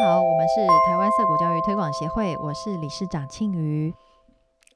[0.00, 3.92] 好，我们是台湾色谷教育推广协会，我是理事长庆瑜。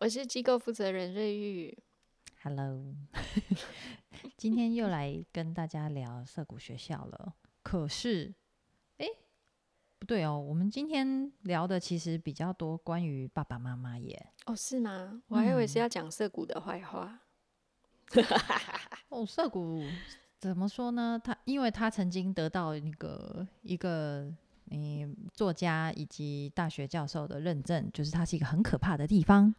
[0.00, 1.78] 我是机构负责人瑞玉。
[2.42, 2.92] Hello，
[4.36, 7.34] 今天又来跟大家聊色谷学校了。
[7.62, 8.34] 可是，
[8.98, 9.06] 哎，
[10.00, 14.26] 不对哦，我们今天聊的其实比较多关于爸爸妈妈耶。
[14.46, 15.22] 哦，是吗？
[15.28, 17.20] 我还以为是嗯要讲涩谷的坏话。
[19.10, 19.84] 哦，涩谷
[20.40, 21.16] 怎么说呢？
[21.22, 24.34] 他因为他曾经得到那个一个
[24.72, 29.54] 嗯作家以及大学教授的认证，就是它是一个很可怕的地方。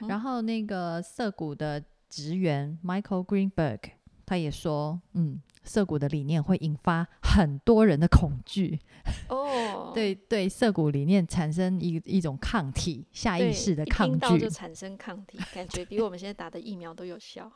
[0.00, 3.80] 嗯然后那个涩谷的职员 Michael Greenberg
[4.26, 8.80] 他也说，嗯，涩谷的理念会引发很多人的恐惧，
[9.28, 17.52] 哦，对对，涩谷理念产生一一种抗体，下，意识的抗拒听到就，产生抗体，感觉比我们现在打的疫苗都有效，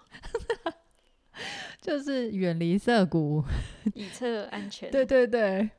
[1.81, 3.43] 就是远离涩谷。
[3.95, 5.71] 以测安全，对对对。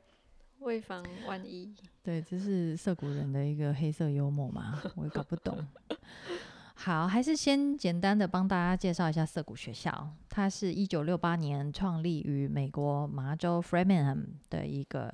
[0.60, 1.74] 为防万一。
[2.02, 5.66] 对，这是涩谷人的一个黑色幽默嘛，我也搞不懂。
[6.74, 10.10] 好，还是先简单的帮大家介绍一下涩谷学校。
[10.30, 15.12] 它是一九六八年创立于美国麻州 Framingham 的一个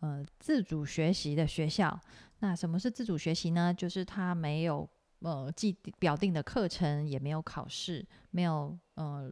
[0.00, 2.00] 呃自主学习的学校。
[2.38, 3.72] 那什么是自主学习呢？
[3.72, 4.88] 就是它没有
[5.18, 9.30] 呃既表定的课程，也没有考试，没有呃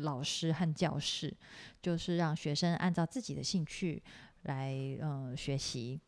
[0.00, 1.36] 老师和教室，
[1.82, 4.02] 就是让学生按照自己的兴趣
[4.42, 6.00] 来呃学习。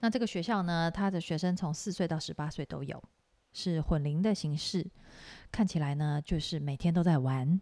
[0.00, 3.02] 那这个学校呢，他的学生从四岁到十八岁都有，
[3.52, 4.86] 是混龄的形式。
[5.50, 7.60] 看起来呢，就是每天都在玩。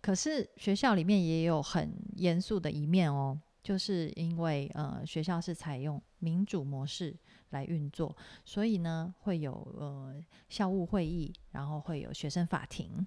[0.00, 7.14] 可是学校里面也有很严肃的一面哦，就是因为呃学校是采用民主模式
[7.50, 13.06] 来运作，所以呢会有呃校务会议，然后会有学生法庭。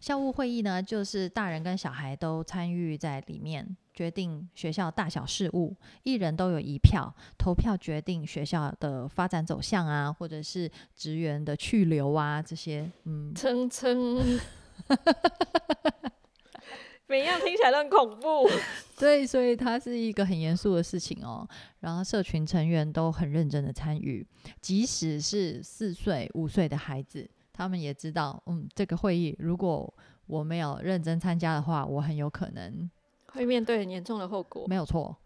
[0.00, 14.40] 校务会议呢，就是大人跟小孩都参与在里面，决定学校大小事务，一人都有一票，投票决定学校的发展走向啊，或者是职员的去留啊，这些，嗯，蹭蹭，
[17.06, 18.50] 每样听起来都很恐怖。
[18.98, 21.48] 对，所以它是一个很严肃的事情哦。
[21.80, 24.26] 然后社群成员都很认真的参与，
[24.60, 29.94] 即使是四岁、五岁的孩子，他们也知道，嗯，这个会议如果
[30.26, 32.90] 我没有认真参加的话，我很有可能
[33.34, 35.16] 会面对很严重的后果，没有错。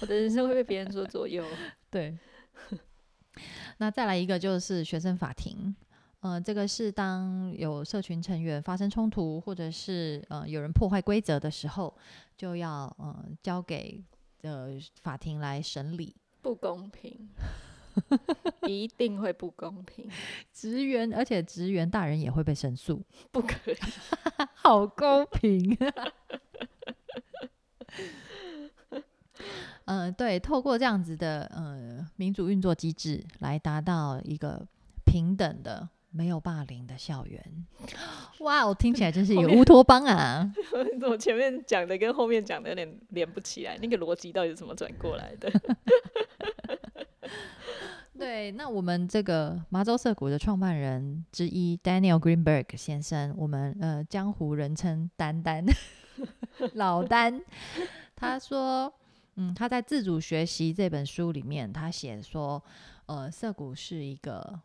[0.00, 1.44] 我的人生会被别人所左右。
[1.90, 2.16] 对，
[3.78, 5.74] 那再来一个就是学生法庭。
[6.20, 11.96] 呃，这个是当有社群成员发生冲突，或者是呃有人破坏规则的时候，
[12.36, 14.02] 就要呃交给
[14.42, 14.68] 呃
[15.00, 16.16] 法庭来审理。
[16.42, 17.28] 不公平，
[18.66, 20.08] 一定会不公平，
[20.52, 23.76] 职员，而且职员大人也会被申诉，不可以。
[24.54, 25.76] 好公平。
[29.86, 34.66] 嗯、 对，透过这样子的呃民主运作机制，来达到一个
[35.04, 37.66] 平等的、没有霸凌的校园。
[38.40, 40.52] 哇，我听起来真是一个乌托邦啊！
[41.08, 45.50] 我前面讲的跟后面讲的有点连不起来，那个逻辑到底是怎么转过来的？
[48.18, 55.64] 对，那我们这个麻州涩谷的创办人之一 Daniel Greenberg 先生，我们呃江湖人称丹丹
[56.74, 57.40] 老丹，
[58.16, 58.92] 他说，
[59.36, 62.62] 嗯，他在《自主学习》这本书里面，他写说，
[63.06, 64.60] 呃，涩谷是一个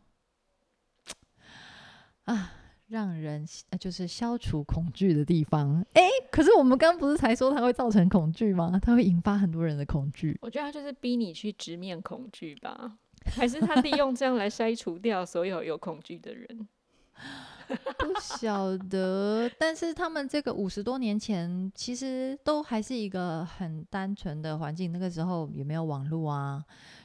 [2.24, 2.52] 啊。
[2.88, 8.78] 让人呃就是消除恐惧的地方，诶，可是我们刚刚不是才说它会造成恐惧吗？
[8.80, 10.38] 它会引发很多人的恐惧。
[10.42, 16.68] 我觉得他就是逼你去直面恐惧吧，还是他利用这样来筛除掉所有有恐惧的人？
[17.98, 26.64] 不晓得，但是他们这个五十多年前，其实都还是一个很单纯的环境，那个时候也没有网络啊，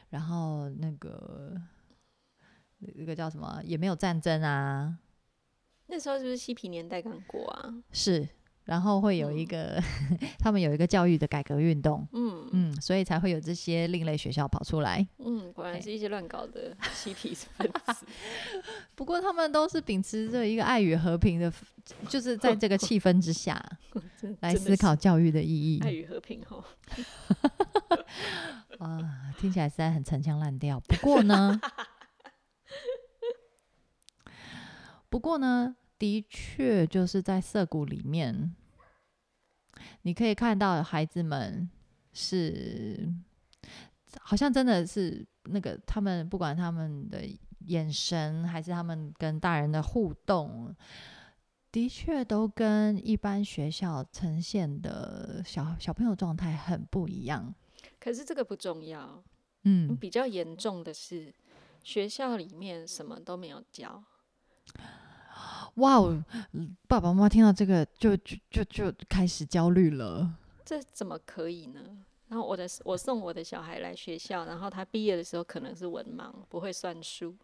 [0.10, 1.56] 然后那个
[2.80, 4.98] 那个叫什么，也没有战争啊，
[5.88, 7.74] 那时候是不是嬉皮年代刚过啊？
[7.92, 8.28] 是，
[8.70, 9.84] 然后会有一嗯个、
[10.38, 15.04] 他们有一个教育的改革运动，嗯嗯，所以才会有这些另类学校跑出来。
[15.18, 18.06] 嗯，果然是一些乱搞的嬉皮分子。
[18.94, 21.52] 不过他们都是秉持着一个爱与和平的，
[22.08, 23.60] 就是在这个气氛之下
[24.42, 25.80] 来思考教育的意义。
[25.82, 26.64] 爱与和平哦。
[28.78, 30.80] 啊，听起来实在很陈腔滥调。
[30.82, 31.60] 不过呢，
[35.10, 38.54] 不过呢，的确就是在涩谷里面，
[40.02, 41.70] 你可以看到孩子们
[42.14, 43.08] 是，
[44.20, 47.22] 好像真的是那个他们不管他们的
[47.66, 50.76] 眼神，还是他们跟大人的互动。
[51.72, 57.54] 的确，都跟一般学校呈现的小小朋友状态很不一样。
[58.00, 59.24] 可是这个不重要，
[59.66, 61.32] 嗯，比较严重的是
[61.84, 64.04] 学校里面什么都没有教。
[65.76, 66.24] 哇哦，
[66.88, 70.30] 爸爸妈妈听到这个就就就就开始焦虑了。
[70.66, 71.80] 这怎么可以呢？
[72.28, 77.36] 然后我的我送我的小孩来学校，然后他毕业的时候可能是文盲，不会算数，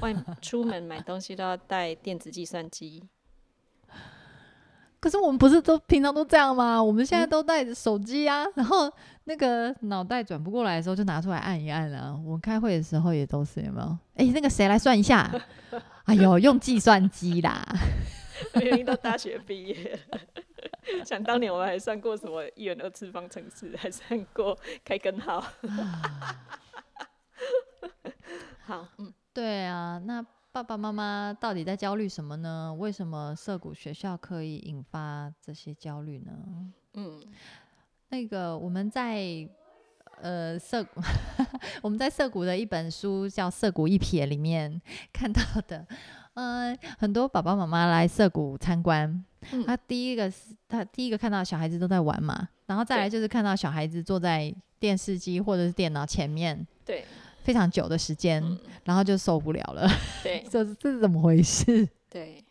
[0.00, 3.02] 外出门买东西都要带电子计算机。
[5.04, 6.82] 可是我们不是都平常都这样吗？
[6.82, 8.90] 我们现在都带着手机啊， 然后
[9.24, 12.18] 那个脑袋转不过来的时候就拿出来按一按啊。
[12.24, 13.98] 我们开会的时候也都是有没有？
[14.14, 15.30] 哎、那个谁来算一下？
[16.04, 17.62] 哎呦，用计算机啦。
[18.54, 20.18] 明明都大学毕业了，
[21.04, 25.44] 想当年我们还算过什么一元二次方程式，还算过开根号。
[28.64, 30.24] 好，嗯，对啊，那
[30.54, 32.72] 爸爸妈妈到底在焦虑什么呢？
[32.78, 36.30] 为什么涩谷学校可以引发这些焦虑呢？
[36.92, 37.20] 嗯，
[38.10, 39.48] 那个我们在
[40.22, 41.00] 呃涩谷，
[41.82, 44.80] 我们在涩谷的一本书叫《涩谷一瞥》里面
[45.12, 45.84] 看到的，
[46.34, 56.66] 呃，很多爸爸妈妈来涩谷参观，嗯他第一个是他第一个看到小孩子都在玩嘛，然后再来就是看到小孩子坐在电视机或者是电脑前面对，
[57.44, 59.86] 非常久的时间，嗯，然后就受不了了，
[60.24, 61.88] 对， 这是这是怎么回事？
[62.10, 62.42] 对。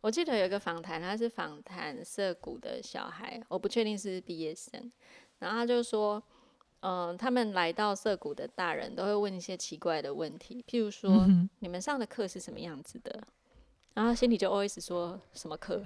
[0.00, 4.90] 我记得有一个访谈，他是访谈涩谷的小孩，我不确定是毕业生，
[5.38, 6.20] 然后他就说，
[6.80, 13.22] 嗯、他们来到涩谷的大人都会问一些奇怪的问题，譬如说，嗯你们上的课是什么样子的？
[13.94, 15.80] 然后心里就 always 说什么课，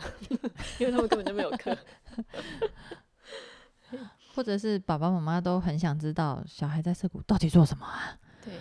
[0.79, 1.77] 因为他们根本就没有课。
[4.35, 8.19] 或者是爸爸妈妈都很想知道小孩在涩谷到底做什么啊？
[8.47, 8.55] 对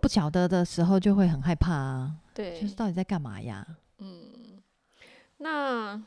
[0.00, 3.64] 不晓得的时候就会很害怕啊，对就，是到底在干嘛呀？
[3.98, 4.60] 嗯
[5.36, 6.02] 那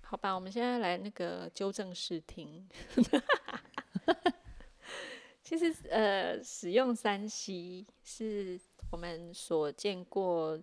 [0.00, 2.66] 好吧，我们现在来那个纠正视听。
[5.42, 8.58] 其实呃，使用三 C 是
[8.90, 10.58] 我们所见过，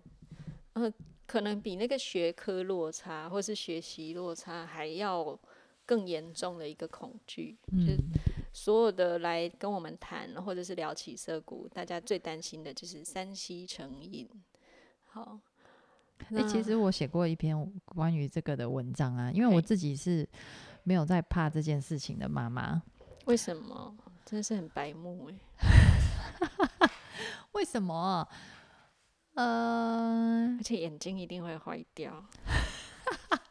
[0.74, 0.92] 呃，
[1.26, 5.38] 可能比那个学科落差或是学习落差还要
[5.86, 7.56] 更严重的一个恐惧。
[7.70, 8.02] 就是嗯，
[8.54, 14.30] 所有的来跟我们谈，或者是聊起色谷，大家最担心的就是三西成瘾。
[15.02, 15.40] 好，
[16.18, 20.26] 哎、那其实我写过一篇关于这个的文章啊，因为我自己是
[20.84, 22.80] 没有在怕这件事情的妈妈。
[23.24, 23.96] 为什么？
[24.24, 26.88] 真的是很白目哎、
[27.52, 28.26] 为什么？
[29.34, 32.24] 呃而，且眼睛一定会坏掉。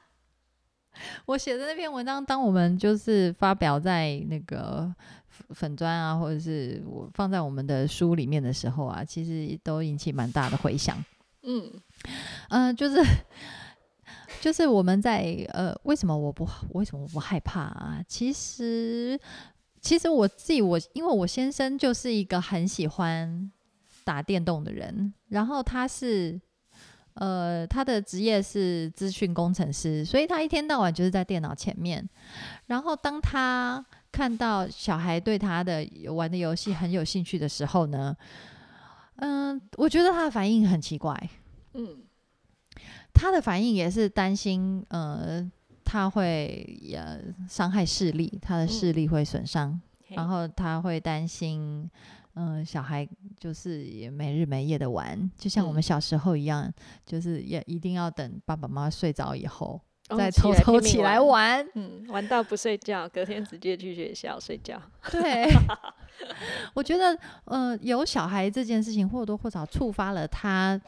[1.25, 4.93] 我写的那篇文章，当我们就是发表在那个
[5.29, 11.01] 粉粉砖啊，或者是我放在我们的书里面的时候啊，其实都引起蛮大的回响。
[11.43, 11.71] 嗯
[12.49, 13.01] 嗯、就是
[14.41, 18.03] 就是我们在呃，为什么我不为什么我不害怕啊？
[18.07, 19.17] 其实
[19.79, 23.49] 其实我自己我因为我先生就是一个很喜欢
[24.03, 26.41] 打电动的人，然后他是。
[27.15, 32.07] 呃，他的职业是资讯工程师，所以他一天到晚就是在电脑前面。
[32.67, 38.15] 然后当他看到小孩对他的玩的游戏很有兴趣的时候呢，
[39.17, 41.29] 嗯、我觉得他的反应很奇怪。
[41.73, 41.97] 嗯
[43.13, 45.47] 他的反应也是担心，呃，
[45.85, 51.87] 他会呃伤害视力，他的视力会损伤，嘿然后他会担心，
[52.35, 53.07] 嗯、小孩
[53.39, 56.71] 就是也没日没夜的玩，就像我们嗯小时候一样，
[57.05, 61.63] 就是也一定要等爸爸妈妈睡着以后，哦再偷偷起来玩。
[61.75, 64.81] 嗯，玩到不睡觉，隔天直接去学校睡觉。
[65.11, 65.47] 对，
[66.73, 70.79] 我觉得，呃，有小孩这件事情或多或少触发了他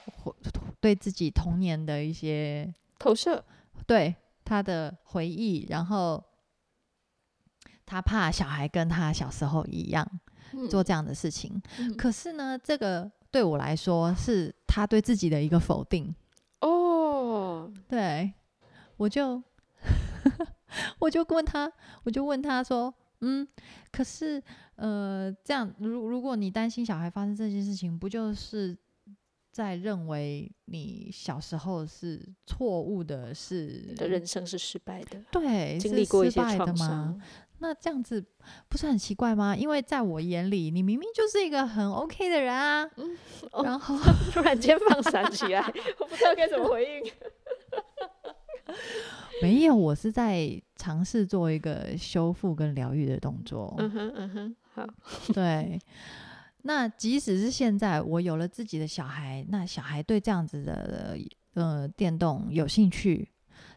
[0.79, 3.43] 对自己童年的一些投射，
[3.85, 6.23] 对他的回忆，然后
[7.85, 10.19] 他怕小孩跟他小时候一样嗯
[10.67, 11.62] 做这样的事情。
[11.79, 16.13] 嗯可是呢，这个对我来说是他对自己的一个否定。
[16.62, 18.33] 哦，对，
[18.97, 19.41] 我就
[21.00, 21.71] 我就问他，
[22.03, 23.47] 我就问他说，嗯，
[23.91, 24.41] 可是
[24.75, 28.75] 呃，这样如如果你担心小孩发生这件事情，不就是
[29.55, 36.85] 在认为你小时候是错误的，是你的人生是失败的，对是经历过一些失败的创吗？
[36.85, 37.21] 伤。
[37.59, 38.21] 那这样子
[38.67, 39.55] 不是很奇怪吗？
[39.55, 42.83] 因为在我眼里，你明明就是一个很 OK 的人啊。
[43.53, 43.97] 哦然后
[44.33, 45.62] 突然间放闪起来，
[46.00, 47.12] 我不知道该怎么回应。
[49.41, 53.74] 没有，我是在尝试做一个修复跟疗愈的动作。
[53.77, 54.85] 嗯哼嗯哼，好，
[55.33, 55.79] 对，
[56.67, 61.15] 那即使是现在我有了自己的小孩，那小孩对这样子的
[61.53, 63.29] 呃电动有兴趣，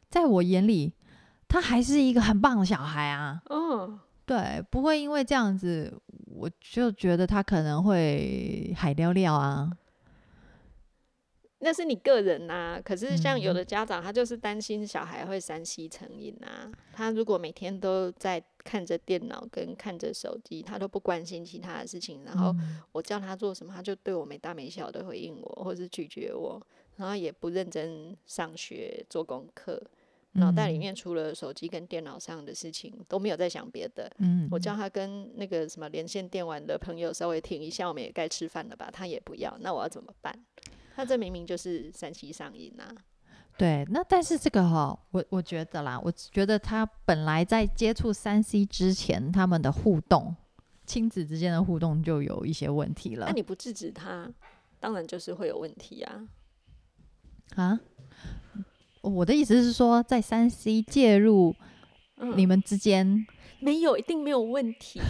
[0.09, 0.95] 在我眼里，
[1.47, 3.42] 他还是一个很棒的小孩啊。
[3.50, 6.00] 哦，对，不会因为这样子，
[6.35, 9.71] 我就觉得他可能会海撩撩啊。
[11.60, 16.70] 那是你个人呐、可是像有嗯的家长，他就是担心小孩会三 C 成瘾啊。
[16.92, 26.60] 他如果每天都在看着电脑跟看着手机，他都不关心其他的事情，然后嗯我叫他做什么，他就对我没大没小的回应我，或是拒绝我，
[26.96, 29.82] 然后也不认真上学做功课，
[30.38, 34.11] 脑袋里嗯面除了手机跟电脑上的事情都没有在想别的。
[34.18, 38.90] 嗯，我叫他跟那个什么连线电玩的朋友稍微停一下，我们也该吃饭了吧？
[38.92, 40.38] 他也不要，那我要怎么办？
[40.95, 42.88] 他这明明就是三七上瘾啊！
[43.57, 50.35] 对，那但是这个哈、我我觉得啦，我觉得他本来在接触三 C 之前，他们的互动，
[50.87, 54.33] 亲子之间的互动就有一些问题了那你不制止他，
[54.78, 56.28] 当然就是会有问题啊。
[57.57, 57.80] 啊。
[59.02, 61.55] 我的意思是说，在三 C 介入
[62.17, 63.26] 嗯，你们之间，
[63.61, 65.00] 没有，一定没有问题，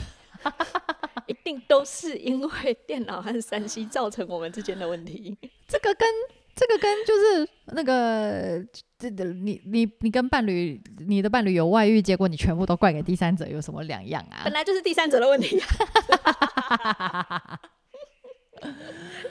[1.26, 5.36] 一定都是因为电脑和三 C 造成我们之间的问题。
[5.66, 6.08] 这个跟
[6.54, 8.64] 这个跟就是那个
[8.98, 14.52] 这的你你你跟伴侣，你的伴侣有外遇，结果你全部都怪给第三者，有什么两样啊本？
[14.52, 17.60] 来就是第三者的问题、啊，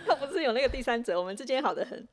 [0.08, 2.08] 要不是有那个第三者，我们之间好的很。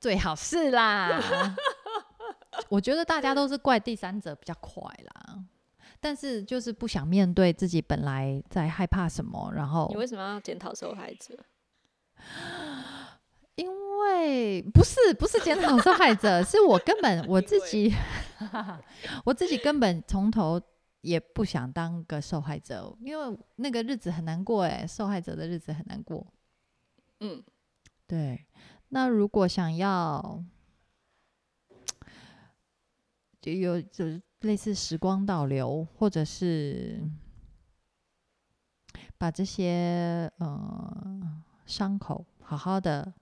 [0.00, 1.20] 最好是啦。
[2.68, 4.82] 我觉得大家都是怪第三者比较快
[5.14, 5.38] 啦，
[6.00, 11.36] 但是就是不想面对自己本来在害怕什么，然后你为什么要检讨受害者？
[13.56, 17.94] 因为不是不是检讨受害者， 是我根本我自己，
[19.24, 20.60] 我自己根本从头
[21.02, 26.26] 也不想当个受害者，因为那个日子很难过哎，受害者的日子很难过。
[27.20, 27.42] 嗯，
[28.06, 28.46] 对，
[28.90, 30.44] 那如果想要
[33.40, 37.00] 就有就是类似时光倒流，或者是
[39.16, 43.14] 把这些呃伤口好好的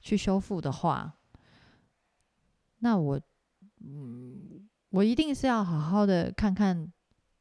[0.00, 1.18] 去修复的话，
[2.78, 3.20] 那我
[3.80, 6.92] 嗯，我一定是要好好的看看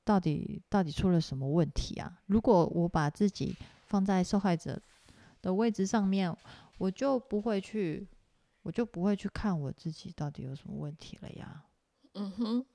[0.03, 2.19] 到底到底出了什么问题啊！
[2.25, 3.55] 如果我把自己
[3.85, 4.81] 放在受害者
[5.41, 6.35] 的位置上面，
[6.77, 8.07] 我就不会去，
[8.63, 11.65] 我就不会去看我自己到底有什么问题了呀。
[12.13, 12.65] 嗯哼，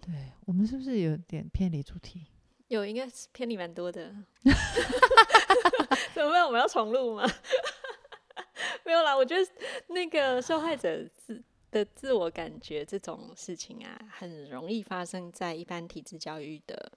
[0.00, 2.26] 对我们是不是有点偏离主题？
[2.68, 4.14] 有应该是偏离蛮多的。
[6.14, 6.44] 怎么办？
[6.46, 7.24] 我们要重录吗？
[8.84, 9.50] 没有啦，我觉得
[9.88, 16.92] 那个受害者自的自我感觉这种事情啊，很容易发生在一般体制教育的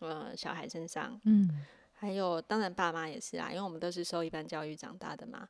[0.00, 1.20] 呃小孩身上。
[1.24, 1.64] 嗯
[1.96, 5.48] 还有，当然爸妈也是啊，因为我们都是受一般教育长大的嘛。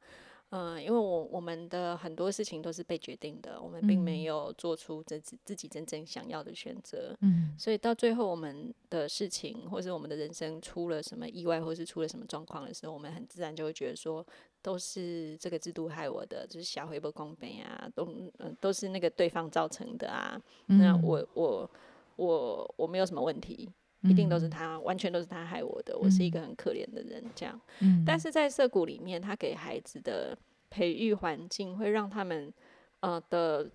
[0.50, 7.17] 嗯、因为我我们的很多事情都是被决定的，我们并没嗯有做出自己自己真正想要的选择。
[7.21, 14.25] 嗯所以到最后，我们的事情或是我们的人生出了什么意外，或是出了什么状况的时候，我们很自然就会觉得说，
[14.62, 18.07] 都是这个制度害我的，就是小回不公平啊，都
[18.38, 20.41] 嗯、都是那个对方造成的啊。
[20.67, 21.71] 那嗯我我
[22.15, 23.69] 我我没有什么问题，
[24.09, 27.61] 一定都是嗯他，完全都是他害我的，我是一个很可怜的人，这样。
[27.81, 30.37] 嗯但是在社谷里面，他给孩子的
[30.71, 32.53] 培育环境会让他们
[33.01, 33.69] 呃的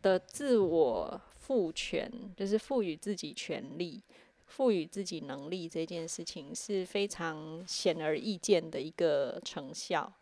[0.00, 4.02] 的自我赋权，就是赋予自己权利、
[4.46, 10.12] 赋予自己能力这件事情是非常显而易见的一个成效。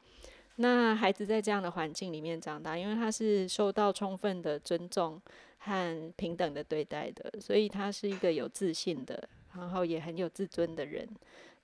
[0.57, 5.21] 那孩子在这样的环境里面长大，因为他是受到充分的尊重
[5.59, 11.09] 和平等的对待的，所以他是一个有自信的，然后也很有自尊的人。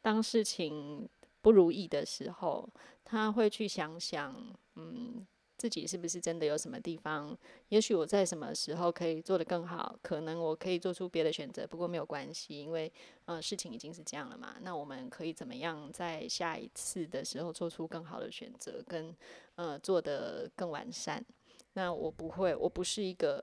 [0.03, 1.09] 当事情
[1.43, 2.69] 不如意的时候，
[3.05, 4.35] 他会去想想，
[4.75, 5.27] 嗯，
[5.57, 7.37] 自己是不是真的有什么地方，
[7.71, 12.93] 也许我在什么时候可以做得更好，可能我可以做出别的选择，不过没有关系，因为
[13.25, 19.15] 呃事情已经是这样了嘛，那我们可以怎么样在下一次的时候做出更好的选择，跟
[19.55, 21.25] 呃做得更完善。
[21.73, 23.43] 那我不会，我不是一个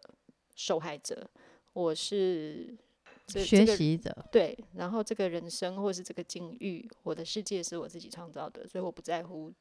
[0.55, 1.29] 受害者，
[1.73, 2.77] 我是
[3.41, 9.51] 学习者，对，然后这个人生或是这个境遇，我的世界是我自己创造的，所以我不在乎，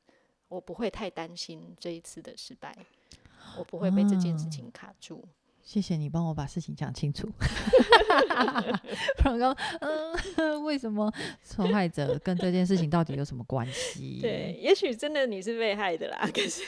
[0.48, 2.76] 我不会太担心这一次的失败，
[3.58, 5.24] 我不会被这件事啊情卡住。
[5.62, 7.30] 谢谢你帮我把事情讲清楚。
[9.18, 11.08] 不然刚嗯， 为什么
[11.40, 14.18] 受害者跟这件事情到底有什么关系？
[14.20, 16.64] 对，，也许真的你是被害的啦，可是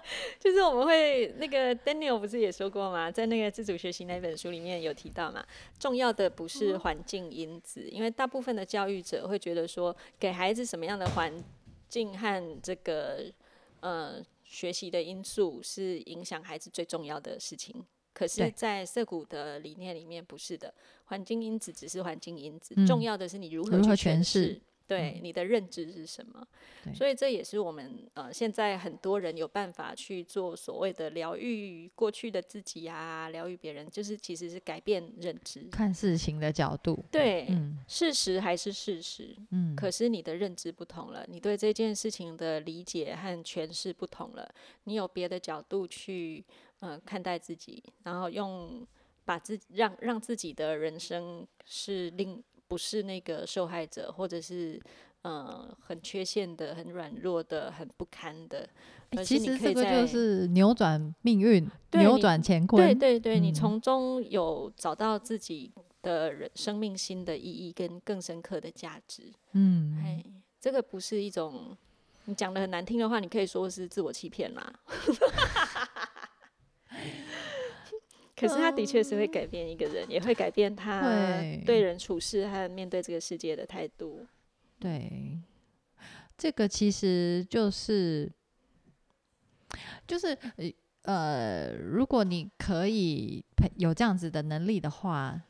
[0.38, 3.10] 就是我们会那个 Daniel 不是也说过吗？
[3.10, 5.44] 在那个自主学习那本书里面有提到嘛，
[5.78, 11.32] 重要的不是环境因子，因为大部分的教育者会觉得说，给孩子什么样的环
[11.88, 13.24] 境和这个
[13.80, 17.84] 呃学习的因素是影响孩子最重要的事情。
[18.12, 20.72] 可是，在涩谷的理念里面不是的，
[21.04, 24.58] 环境因子只是环境因子，嗯重要的是你如何去诠释。
[24.86, 26.46] 对你的认知是什么？
[26.94, 35.62] 所以这也是我们呃现在很多人有办法去做所谓的疗愈过去的自己啊，疗愈别人，就是其实是改变认知。
[35.70, 37.78] 看事情的角度，对，嗯。
[37.88, 44.48] 事实还是事实，嗯，可是你的认知不同了，你对这件事情的理解和诠释不同了，
[44.84, 46.44] 你有别的角度去
[46.80, 48.86] 呃看待自己，然后用
[49.24, 54.80] 把自让让自己的人生是另不是那个受害者，或者是
[55.22, 58.68] 呃很缺陷的、很软弱的、很不堪的，
[59.24, 62.84] 其实这个就是扭转命运、扭转乾坤。
[62.84, 69.32] 对对对，你嗯从中有找到自己的人生命新的意义跟更深刻的价值。
[69.52, 70.24] 嗯，哎，
[70.60, 71.76] 这个不是一种
[72.24, 74.72] 你讲的很难听的话，你可以说是自我欺骗啦。
[78.36, 84.26] 可是他的确是会改变一个人，也会改变他会对人处事和面对这个世界的态度。
[84.78, 85.40] 对，
[86.36, 88.30] 这个其实就是
[90.06, 90.70] 就是呃
[91.02, 93.42] 呃，如果你可以
[93.76, 95.40] 有这样子的能力的话，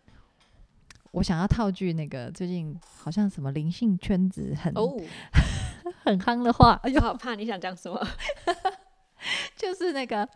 [1.12, 4.96] 我想要套句那个最近好像什么灵性圈子很、哦，
[6.04, 8.06] 很夯的话，哎呦，好怕你想讲什么？
[9.56, 10.28] 就是那个，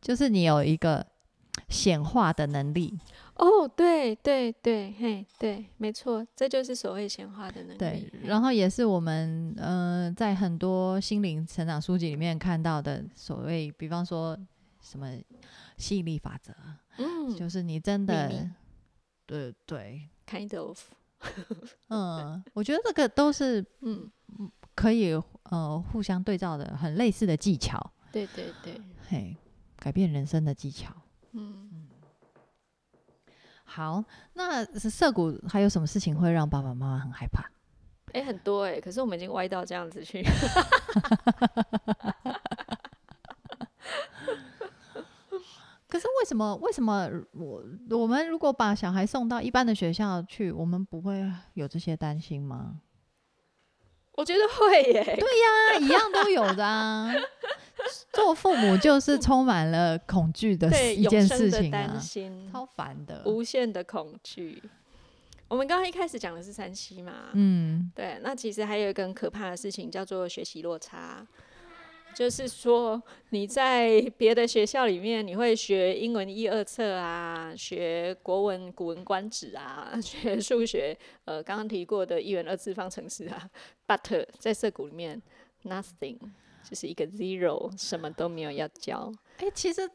[0.00, 1.04] 就是你有一个
[1.68, 2.98] 显化的能力，
[3.36, 7.78] 哦，对对对，嘿，对，没错，这就是所谓显化的能力。
[7.78, 14.38] 对，然后也是我们呃在很多心灵成长书籍里面看到的所谓，比方说
[14.80, 15.10] 什么
[15.76, 16.52] 吸引力法则，
[16.98, 18.50] 嗯就是你真秘的密。
[19.26, 20.80] 对对，，kind of，
[21.88, 24.08] 嗯，我觉得这个都是嗯，
[24.74, 25.12] 可以
[25.50, 29.36] 呃互相对照的，很类似的技巧，对对对，嘿，
[29.76, 30.94] 改变人生的技巧。
[31.36, 31.88] 嗯。
[33.64, 34.02] 好，
[34.34, 37.44] 那涩谷还有什么事情会让爸爸妈妈很害怕？
[38.12, 40.22] 哎、很多哎、可是我们已经歪到这样子去。
[45.88, 46.54] 可是为什么？
[46.56, 52.80] 为什么我我们如果把小孩送到一般的学校去，我们不会有这些担心吗？
[54.12, 57.12] 我觉得会耶、啊，一样都有的啊。
[58.12, 63.22] 做父母就是充满了恐惧的 对，永一件事情啊，心，超烦的。
[63.26, 64.62] 无限的恐惧。
[65.48, 71.24] 我们刚刚一开始讲的是山西嘛，嗯，对，那其实还有一个很可怕的事情叫做学习落差，
[72.12, 83.48] 就是说你在别的学校里面，你会学英文一二册啊，学国文《古文观止》啊， 学数学，呃，刚刚提过的一元二次方程式啊
[83.86, 85.22] ，but 在涩谷里面
[85.66, 86.18] ，nothing，
[86.68, 89.12] 就是一个 zero，什么都没有要教。
[89.38, 89.88] 哎、其实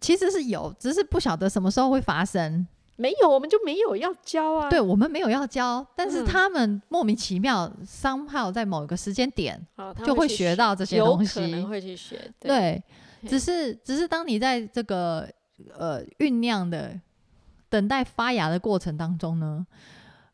[0.00, 2.66] 其实是有，只是不晓得什么时候会发生。
[2.98, 4.70] 没有，我们就没有要教啊。
[4.70, 9.66] 对我们没有要教，但是嗯他们莫名其妙 somehow 在某一个时间点
[10.02, 11.68] 就会学到这些东西能。
[11.68, 12.32] 会去学。
[12.40, 12.82] 对，
[13.20, 15.28] 对，只是只是当你在这个
[15.74, 16.98] 呃酝酿的
[17.68, 19.66] 等待发芽的过程当中呢，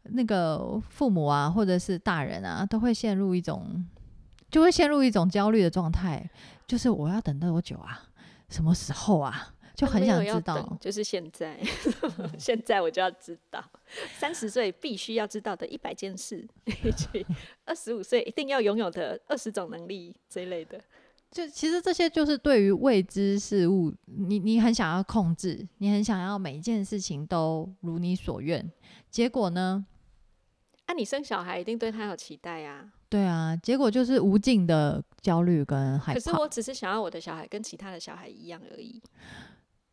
[0.04, 3.84] 那个父母啊或者是大人啊都会陷入一种
[4.52, 6.30] 就会陷入一种焦虑的状态，
[6.66, 8.08] 就是我要等多久啊？
[8.50, 9.54] 什么时候啊？
[9.74, 10.76] 就很想知道。
[10.78, 11.58] 就是现在
[12.38, 13.64] 现在我就要知道，
[14.18, 17.26] 三十岁必须要知道的一百件事，以及
[17.64, 20.78] 二十五岁一定要拥有的二十种能力这一类的。
[21.30, 28.70] 就其实这些就是对于未知事物，你你很想要控制，你很想要每一件事情都如你所愿，
[29.10, 29.86] 结果呢？
[30.84, 32.92] 啊，你生小孩一定对他有期待啊。
[33.12, 36.18] 对啊，结果就是无尽的焦虑跟害怕。
[36.18, 39.02] 可是我只是想要我的小孩跟其他的小孩一样而已。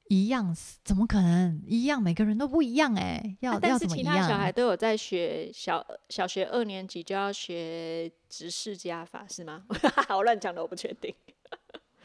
[0.08, 0.56] 一样，
[0.86, 2.02] 怎么可能一样？
[2.02, 4.50] 每个人都不一样哎、要、啊但是其他小孩？
[4.50, 9.66] 都有在学小小学二年级就要学直视加法是吗？
[10.16, 11.14] 我乱讲的，我不确定。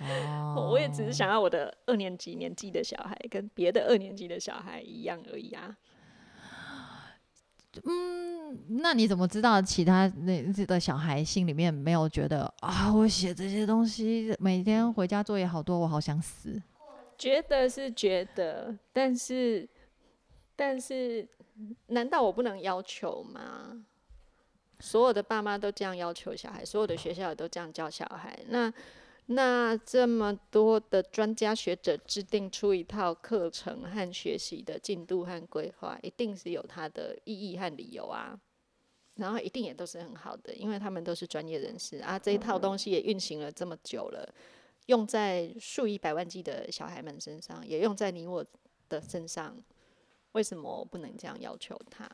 [0.01, 5.75] 哦我也只是想要我的二年级年纪的小孩跟别的二年级的小孩一样而已啊。
[7.85, 12.93] 嗯，那你怎么知道其他那的小孩心里面没有觉得啊？
[12.95, 16.63] 我写这些东西，每天回家作业好多，我好想死。
[17.17, 19.69] 觉得是觉得，但是
[20.57, 21.27] 但是，
[21.87, 23.85] 难道我不能要求吗？
[24.81, 28.39] 所有的爸妈都这样要求小孩，所有的学校也都这样教小孩。
[28.49, 28.73] 那
[29.27, 38.39] 那这么多的专家学者制定出一套课程和学习的进度和规划，一定是有它的意义和理由啊。
[39.15, 42.19] 然后一定也都是很好的，因为他们都是专业人士啊。
[42.19, 44.29] 这一套东西也运行了这么久了，
[44.87, 48.45] 用在数以百万计的小孩们身上，也用在你我
[48.89, 49.57] 的身上，
[50.33, 52.07] 为什么不能这样要求他？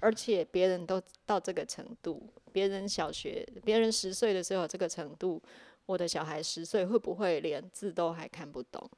[0.00, 5.42] 而且别人都到这个程度，别人小学，别人十岁的时候这个程度，
[5.86, 8.88] 我的小孩十岁会不会连字都还看不懂？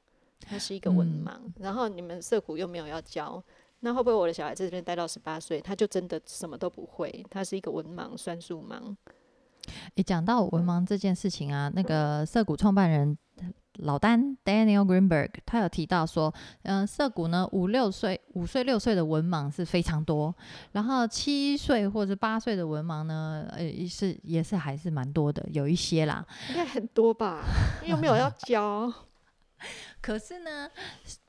[0.41, 3.43] 他是一个文盲，然后你们社谷又没有要教，
[3.79, 7.25] 那会不会我的小孩在这边待到十八岁，他就真的什么都不会？
[7.31, 8.95] 他是一个文盲，算术盲。
[9.95, 13.17] 诶，讲到文盲这件事情啊，那个涩谷创办人
[13.79, 20.35] 老丹 Daniel Greenberg 他有提到说，嗯、涩谷呢五六岁、五岁六岁的文盲是非常多，
[20.71, 26.25] 然后七岁或者八岁的文盲呢，呃，是也是还是蛮多的，有一些啦。
[26.49, 27.43] 应该很多吧？
[27.85, 28.91] 又没有要教。
[30.01, 30.69] 可是呢，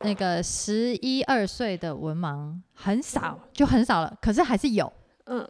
[0.00, 4.16] 那个十一二岁的文盲很少，就很少了。
[4.20, 4.92] 可是还是有。
[5.24, 5.46] 嗯，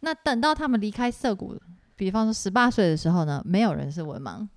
[0.00, 1.58] 那等到他们离开涩谷，
[2.02, 4.48] 比方说十八岁的时候呢，没有人是文盲。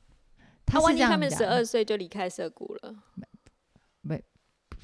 [0.65, 2.95] 他他是这样万一他们十二岁就离开涩谷了，
[4.01, 4.17] 没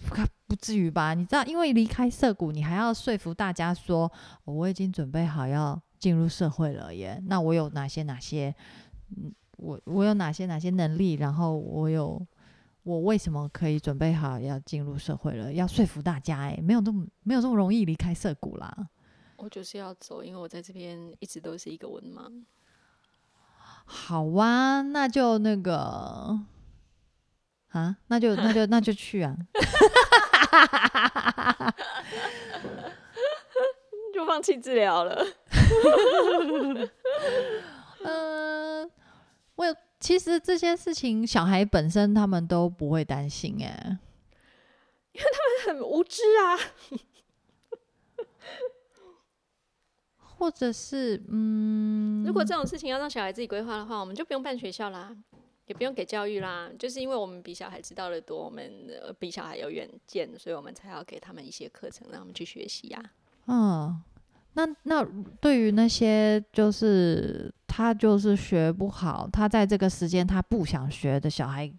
[0.07, 1.15] 不不至于吧？
[1.15, 4.03] 你知道，因为离开涩谷，你还要说服大家说，
[4.43, 7.19] 哦我已经准备好要进入社会了耶。
[7.25, 8.53] 那我有哪些哪些？
[9.17, 11.13] 嗯，我我有哪些哪些能力？
[11.13, 12.23] 然后我有
[12.83, 15.51] 我为什么可以准备好要进入社会了？
[15.51, 18.87] 要说服大家，哎，没有这么没有这么容易离开涩谷啦。
[19.43, 22.43] 我就是要走，因为我在这边一直都是一个文盲。
[23.85, 26.39] 好啊，那就那个
[27.69, 29.35] 啊，那就那就那就去啊。
[34.13, 35.25] 就放弃治疗了。
[38.03, 38.87] 呃，
[39.55, 43.97] 我有其实这些事情，小孩本身他们都不会担心哎。
[45.65, 46.57] 很无知啊！
[50.41, 55.15] 或者是嗯，如果这种事情要让小孩自己规划的话，我们就不用办学校啦，
[55.67, 56.67] 也不用给教育啦。
[56.79, 62.99] 就是因为我们比小孩知道的多，我们、呃、比小孩有远见，所以我们才要给他们一些课程，让他们去学习呀、
[63.45, 64.01] 嗯，
[64.53, 65.07] 那那
[65.39, 71.71] 对于那些就是他就是学不好，他在这个时间他不想学的小孩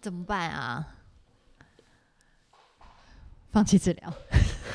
[0.00, 0.86] 怎么办啊？
[3.50, 4.14] 放弃治疗，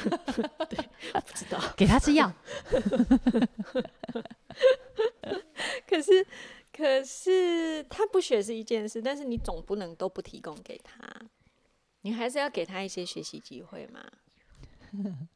[0.03, 2.31] 不知道，给他吃药。
[5.87, 6.25] 可是
[6.71, 11.01] 可是他不学是一件事，但是你总不能都不提供给他，
[12.01, 13.99] 你还是要给他一些学习机会嘛。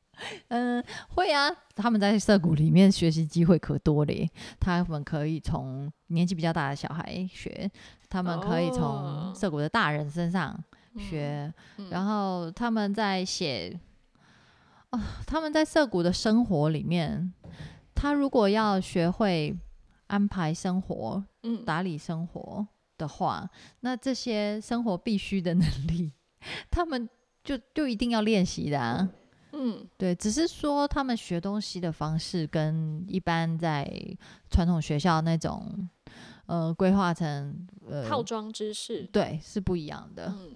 [0.49, 0.83] 嗯，
[1.15, 4.29] 会啊，他们在社谷里面学习机会可多嘞。
[4.59, 7.69] 他们可以从年纪比较大的小孩学，
[8.09, 10.55] 他们可以从哦涩谷的大人身上
[10.99, 11.51] 学，
[11.89, 13.75] 然后他们在写，
[14.93, 17.33] 哦，他们在涩谷的生活里面，
[17.95, 19.55] 他如果要学会
[20.05, 26.13] 安排生活、嗯，打理生活的话，那这些生活必须的能力，
[26.69, 27.09] 他们
[27.43, 29.09] 就就一定要练习的、啊。
[29.53, 33.87] 嗯，对，只是说他们学东西的方式跟一般在
[34.51, 35.89] 传统学校那种
[36.45, 40.33] 呃规划成呃套装知识，对是不一样的。
[40.37, 40.55] 嗯，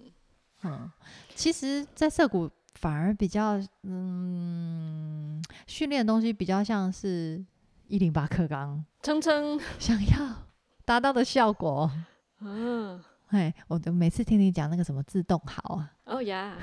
[0.63, 0.91] 嗯，
[1.35, 7.43] 其实，在涩谷反而比较嗯训练的东西比较像是
[7.87, 8.83] 一零八课纲。
[9.01, 10.45] 称称， 想要
[10.85, 11.89] 达到的效果。
[12.39, 16.55] 嗯，哎，我就每次听你讲那个什么自动好啊，哦呀，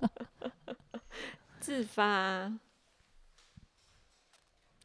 [1.58, 2.52] 自发，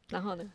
[0.08, 0.50] 然后呢，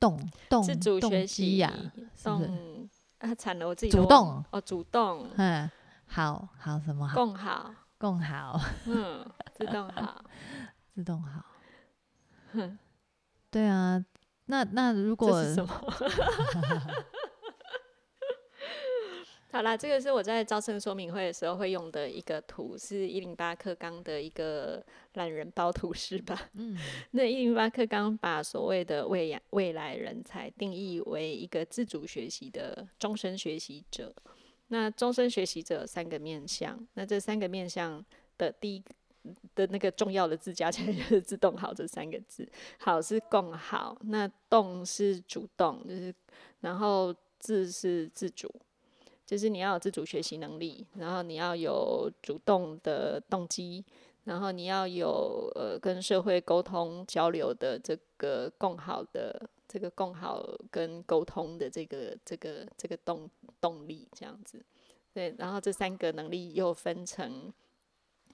[0.00, 2.48] 动动自主动学习呀、是不是？
[2.48, 2.88] 动？
[3.18, 5.28] 啊，惨了，我自己主动哦，主动。
[5.36, 5.70] 嗯，
[6.06, 7.14] 好好什么好？
[7.14, 7.72] 共好，
[8.04, 8.60] 共好。
[8.86, 10.22] 嗯，自动好，
[10.94, 11.42] 自动好。
[12.52, 12.78] 哼
[13.50, 14.04] 对啊，
[14.44, 15.68] 那那如果是什么？
[19.50, 26.38] 好啦，这个是我在招生说明会的时候会用的一个图，是一零八课纲的一个懒人包图示吧。
[26.52, 26.76] 嗯
[27.12, 34.14] 那一零八课纲把所谓的未来未来人才定义为一个自主学习的终身学习者。
[34.74, 38.04] 那终身学习者三个面向，那这三个面向
[38.36, 38.82] 的第一
[39.54, 42.44] 的那个重要的字加起来就是“自动好”这三个字。
[42.78, 46.12] 好是共好，那动是主动，就是
[46.60, 48.52] 然后自是自主，
[49.24, 53.84] 就是你要有自主学习能力，然后你要有主动的动机，
[54.24, 64.64] 然后你要有呃跟社会沟通交流的这个共好的这个共好跟沟通的这个这个这个动动力这样子。
[65.12, 67.52] 对，然后这三个能力又分成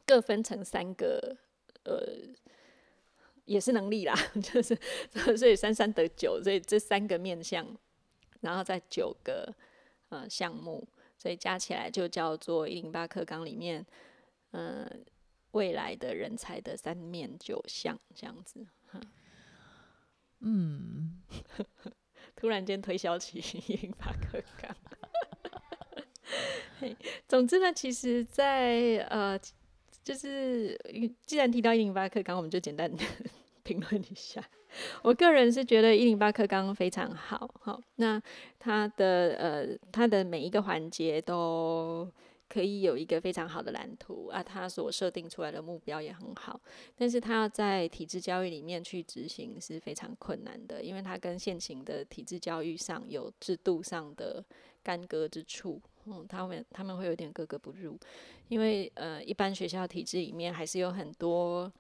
[0.07, 1.37] 各分成三个
[1.85, 2.29] 呃。
[3.47, 4.79] 也是能力啦， 就是
[5.37, 7.67] 所以三三得九，所以这三个面向，
[8.43, 9.53] 然后再九个
[10.11, 10.87] 呃项目，
[11.19, 13.85] 所以加起来就叫做一零八课纲里面，
[14.53, 14.89] 呃，
[15.51, 18.65] 未来的人才的三面九项这样子。
[18.93, 19.03] 嗯，
[20.41, 21.21] 嗯
[22.37, 24.75] 突然间推销起一零八课纲。
[27.29, 29.39] 总之呢，其实在，呃，
[30.03, 30.79] 就是
[31.27, 32.91] 既然提到一零八课纲，我们就简单
[33.63, 34.43] 评论一下。
[35.03, 38.23] 我个人是觉得一零八课纲非常好，好，那
[38.59, 42.09] 它的呃，它的每一个环节都
[42.51, 46.61] 可以有一个非常好的蓝图啊，他所设定出来的目标也很好，
[46.97, 54.45] 但是他要在体制教育里面去执行是非常困难的，因为他跟现行的体制教育上有制度上的
[54.83, 55.81] 干戈之处。
[56.07, 57.97] 嗯，他们他们会有点格格不入，
[58.49, 61.71] 因为呃，一般学校体制里面还是有很多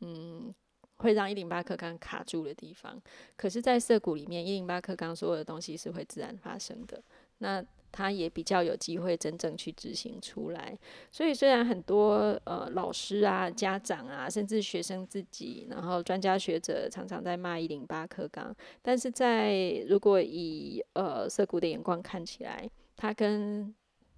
[0.00, 0.54] 嗯，
[0.98, 3.02] 会让一零八课纲卡住的地方。
[3.36, 7.02] 可是，在涩谷里面，一零八课纲所有的东西是会自然发生的，
[7.38, 10.76] 那他也比较有机会真正去执行出来。
[11.12, 18.52] 所以，虽然很多呃老师啊、家长啊，甚至学生自己，然后专家学者常常在骂一零八课纲，
[18.82, 23.72] 但是在如果以呃社谷的眼光看起来，它跟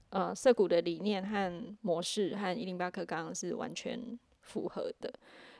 [0.08, 5.12] 呃社谷的理念和模式和一零八课纲是完全符合的，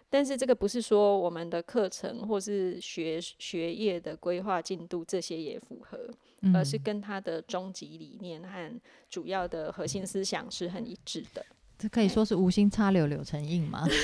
[0.08, 6.08] 但是这个不是说我们的课程或是学学业的规划进度这些也符合，
[6.54, 11.44] 而是跟他的终极理念和主要的核心思想是很一致的。
[11.78, 13.86] 这可以说是无心插柳柳成荫吗？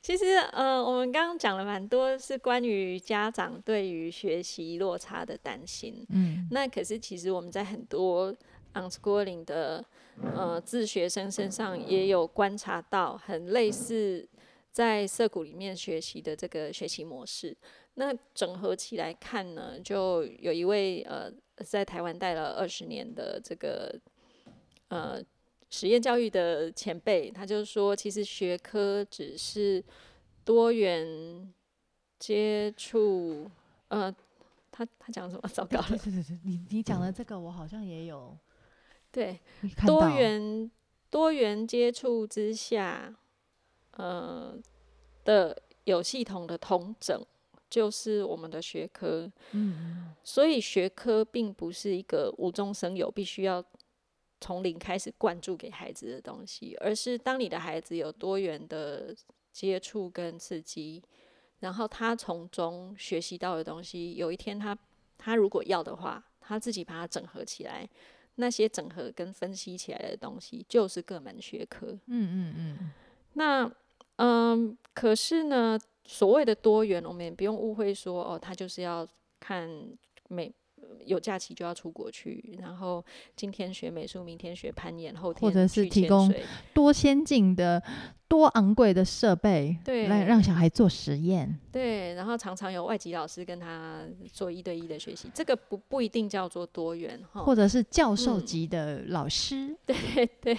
[0.00, 6.06] 其实，呃，我们刚刚讲了蛮多是关于家长对于学习落差的担心。
[6.10, 8.32] 嗯，那可是其实我们在很多
[8.74, 9.84] unschooling 的
[10.34, 14.26] 呃自学生身上也有观察到很类似
[14.76, 17.56] 在涩谷里面学习的这个学习模式。
[17.94, 21.32] 那整合起来看呢，就有一位呃
[21.64, 23.98] 在台湾待了二十年的这个
[24.88, 25.22] 呃。
[25.68, 29.82] 实验教育的前辈，他就说，其实学科只是
[30.44, 31.52] 多元
[32.20, 33.50] 接触。
[33.88, 34.14] 呃，
[34.70, 35.42] 他他讲什么？
[35.52, 35.88] 糟糕了！
[35.88, 38.38] 对对对，你你讲的这个，我好像也有。
[39.10, 39.40] 对，
[39.84, 40.70] 多元
[41.10, 43.12] 多元接触之下，
[43.96, 44.56] 呃
[45.24, 47.20] 的有系统的统整，
[47.68, 49.30] 就是我们的学科。
[49.52, 50.14] 嗯。
[50.24, 53.64] 所以学科并不是一个无中生有，必须要。
[54.38, 59.16] 从零开始灌注给孩子的东西，而是当你的孩子有多元的
[59.50, 61.02] 接触跟刺激，
[61.60, 64.76] 然后他从中学习到的东西，有一天他
[65.16, 67.88] 他如果要的话，他自己把它整合起来，
[68.34, 71.98] 那些整合跟分析起来的东西就是各门学科。
[72.06, 72.92] 嗯嗯嗯。
[73.32, 73.72] 那
[74.16, 79.06] 嗯，可是呢，所谓的多元，我们也不用误会说哦，他就是要
[79.40, 79.68] 看
[80.28, 80.52] 每。
[81.04, 83.04] 有假期就要出国去，然后
[83.36, 86.32] 今天学美术，明天学攀岩，后天或者是提供
[86.74, 87.80] 多先进的、
[88.26, 91.56] 多昂贵的设备，对，来让小孩做实验。
[91.70, 99.76] 对，然后常常有外籍老师跟他做一对一的学习，这个不不一定叫做多元哈，或者是教授级的老师。
[99.86, 100.58] 对对，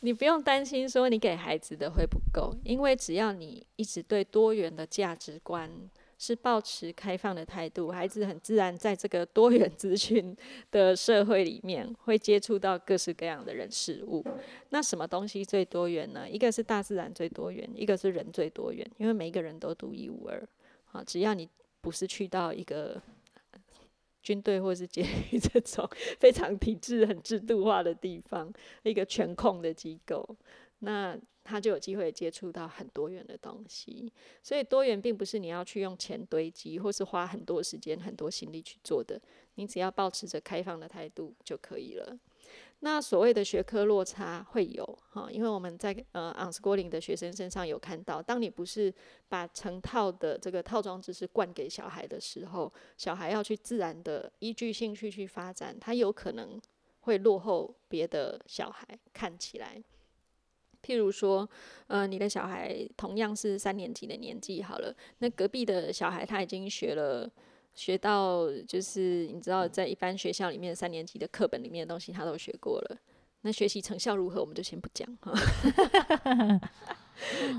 [0.00, 5.68] 你不用担心说你给孩子的会不够，因为只要你一直对多元的价值观。
[6.18, 10.36] 是保持开放的态度，孩子很自然在这个多元资讯
[10.70, 14.24] 的社会里面，会接触到各式各样的人事物。
[14.70, 16.28] 那什么东西最多元呢？
[16.28, 18.88] 一个是大自然最多元，一个是人最多元。
[18.96, 20.42] 因为每一个人都独一无二。
[20.92, 21.48] 啊，只要你
[21.80, 23.02] 不是去到一个
[24.22, 28.52] 军队或是监狱 这种非常体制、很制度化的地方，
[28.84, 30.36] 一个全控的机构，
[30.78, 31.18] 那。
[31.44, 34.10] 他就有机会接触到很多元的东西，
[34.42, 39.20] 所以多元并不是你要去用钱堆积，或是花很多时间、很多心力去做的。
[39.56, 42.18] 你只要保持着开放的态度就可以了。
[42.80, 48.92] 那所谓的学科落差会有哈，因为我们在呃 unschooling 的学生身上有看到，当你不是
[49.28, 56.60] 把成套的这个套装知识灌给小孩的时候，小孩要去自然的依据兴趣去发展，他有可能
[57.00, 59.82] 会落后别的小孩，看起来。
[60.84, 61.48] 譬如说，
[61.86, 67.26] 呃，你的小孩同样是三年级的年纪好了，那隔壁的小孩他已经学了，
[67.74, 72.98] 学到就是你知道，在一般学校里面三年级的课本里面的东西他都学过了，
[73.40, 75.32] 那学习成效如何我们就先不讲哈。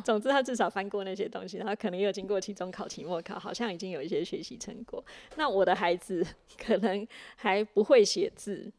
[0.04, 5.04] 总之他至少翻过那些东西，然后可能有经过期中考、期末考，好像已经有一些学习成果。
[5.36, 6.24] 那我的孩子
[6.60, 8.72] 可能还不会写字，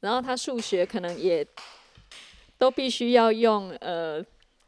[0.00, 1.46] 然后他数学可能也。
[2.60, 4.22] 都必须要用呃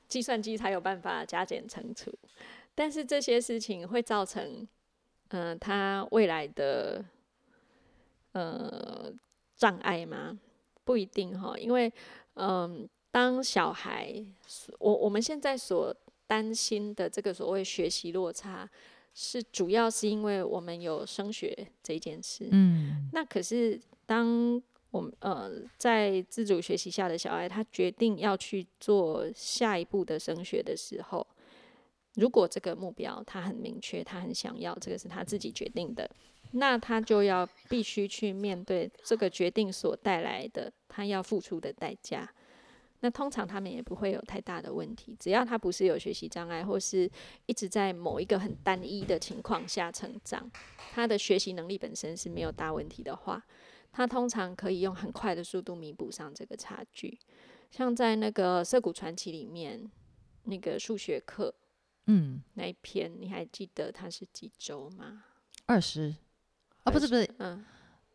[0.08, 2.10] 计算机才有办法加减乘除，
[2.74, 4.66] 但是这些事情会造成，
[5.28, 7.04] 嗯，他未来的
[8.32, 9.12] 呃
[9.56, 10.38] 障碍吗？
[10.84, 11.92] 不一定哈，因为
[12.36, 14.24] 嗯，当小孩，
[14.78, 15.94] 我我们现在所
[16.26, 18.66] 担心的这个所谓学习落差，
[19.12, 22.48] 是主要是因为我们有升学这件事。
[22.52, 24.60] 嗯，那可是当
[24.92, 31.26] 我们呃在自主学习下的小孩，他决定要去做下一步的升学的时候，
[32.14, 36.08] 如果这个目标他很明确，他很想要，这个是他自己决定的。
[36.52, 42.30] 那他就要必须去面对这个决定所带来的他要付出的代价。
[43.00, 47.10] 那通常他们也不会有太大的问题，只要他不是有学习障碍，或是
[47.46, 50.48] 一直在某一个很单一的情况下成长，
[50.92, 53.42] 他的学习能力本身是没有大问题的话，
[53.92, 57.18] 他通常可以用很快的速度弥补上这个差距。
[57.70, 59.90] 像在那个《涩谷传奇》里面，
[60.44, 61.54] 那个数学课，
[62.06, 65.24] 嗯，那一篇你还记得它是几周吗？
[65.66, 66.14] 二十。
[66.84, 67.64] 啊，不是不是，嗯，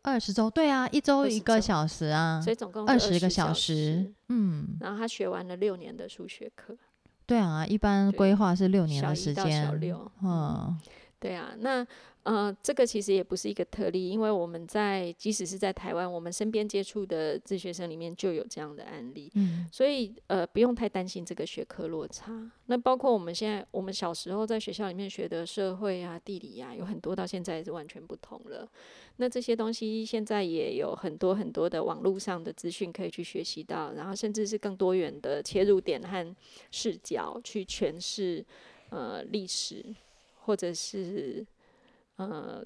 [0.02, 6.76] 二十周，对啊，一周一个小时啊，所以总共二十个小时，嗯，然后他学完了六年的数学课，
[7.24, 10.78] 对啊，一般规划是六年的时间，小六，嗯，
[11.20, 11.86] 对啊，那。
[12.28, 22.30] 呃，这个其实也不是一个特例，因为我们在即使是在台湾，我们身边接触的自学生里面就有这样的案例，嗯，所以呃不用太担心这个学科落差。
[22.66, 28.68] 那包括我们现在，我们小时候在学校里面学的社会啊、地理啊，有很多到现在是完全不同了。
[29.16, 36.36] 那这些东西现在也有很多很多的网络上的资讯可以去学习到，然后甚至是更多元的切入点和
[36.70, 38.44] 视角去诠释
[38.90, 39.82] 呃历史，
[40.44, 41.46] 或者是。
[42.18, 42.64] 呃，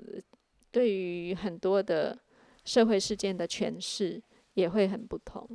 [0.70, 2.18] 对于很多的
[2.64, 4.22] 社会事件的诠释
[4.54, 5.48] 也会很不同。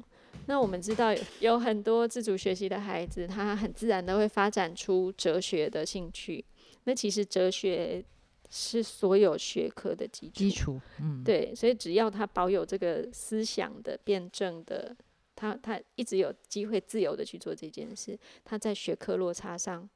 [0.45, 6.43] 那我们知道有很多自主学习的孩子，他很自然的会发展出哲学的兴趣。
[6.85, 8.01] 那其实哲学
[8.49, 10.33] 是所有学科的基础。
[10.33, 14.95] 基础，嗯，对，所以只要他保有这个思想的辩证的，
[15.35, 18.17] 他他一直有机会自由的去做这件事。
[18.45, 19.89] 他在学科落差上，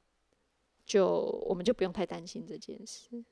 [0.86, 1.08] 就
[1.48, 3.24] 我们就不用太担心这件事。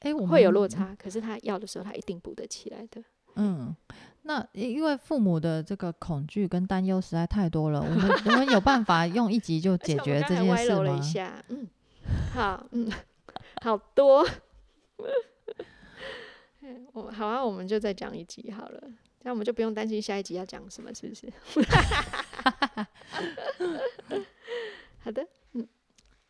[0.00, 3.02] 哎，我会有落差，可是他要的时候，他一定补得起来的。
[3.34, 3.74] 嗯，
[4.22, 11.00] 那因为父母的这个恐惧跟担忧实在太多了，我们我们有办法用一集就解决这件事吗？
[11.48, 11.68] 嗯，
[12.34, 12.90] 好，嗯，
[13.62, 14.26] 好多。
[16.92, 18.80] 我好啊，我们就再讲一集好了，
[19.20, 21.28] 这样我们就不用担心下一集要讲什么，是不是？
[24.98, 25.26] 好的。
[25.52, 25.66] 嗯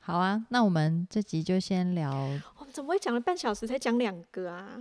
[0.00, 2.28] 好啊，那我们这集就先聊。
[2.78, 4.78] 怎么会讲了半小时才讲两个啊？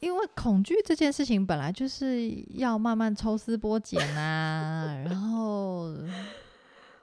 [0.00, 4.94] 因为恐惧这件事情本来就是要慢慢抽丝剥茧啊。
[5.08, 5.84] 然后，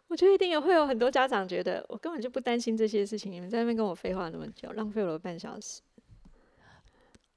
[0.10, 5.82] 我觉得一定也会有很多家长觉得我根本就不担心这些事情，你们在那边跟我废话那么久，浪费了半小时。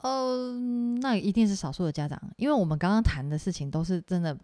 [0.03, 0.53] 呃，
[1.01, 4.37] 那一定是少数的家长，因为我们刚刚谈的事情都是真的。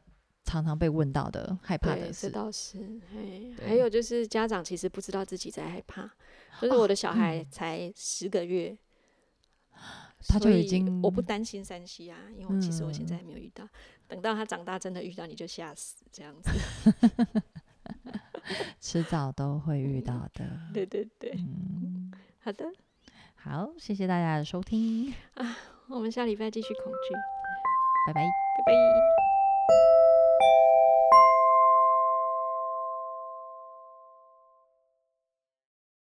[0.46, 2.78] 常常被问到的害怕的事，这倒是。
[3.66, 6.08] 还有就是家长其实不知道自己在害怕，
[6.60, 8.74] 就是我的小孩才十个月，
[10.28, 13.68] 他就已经我不担心山西啊，因为其实我现在还没有遇到，
[14.06, 16.50] 等到他长大真的遇到你就吓死这样子，
[18.80, 20.46] 迟早都会遇到的。
[20.72, 22.72] 对对对，嗯，好的，
[23.34, 27.14] 好，谢谢大家的收听啊，我们下礼拜继续恐惧，
[28.06, 28.72] 拜拜，拜拜。